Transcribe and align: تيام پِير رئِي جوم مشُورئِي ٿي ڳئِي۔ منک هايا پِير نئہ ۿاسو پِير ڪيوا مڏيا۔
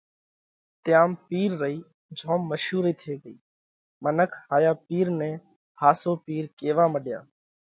تيام 0.83 1.11
پِير 1.27 1.49
رئِي 1.61 1.77
جوم 2.17 2.41
مشُورئِي 2.51 2.93
ٿي 3.01 3.13
ڳئِي۔ 3.21 3.35
منک 4.03 4.31
هايا 4.49 4.71
پِير 4.87 5.07
نئہ 5.19 5.31
ۿاسو 5.79 6.11
پِير 6.25 6.43
ڪيوا 6.59 6.85
مڏيا۔ 6.93 7.19